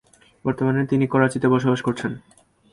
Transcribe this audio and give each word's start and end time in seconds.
বর্তমানে 0.45 0.81
তিনি 0.85 1.05
করাচিতে 1.07 1.47
বসবাস 1.49 1.79
করছেন। 1.81 2.11